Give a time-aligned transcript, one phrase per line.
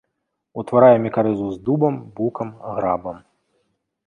[0.61, 3.17] Утварае мікарызу з дубам, букам, грабам.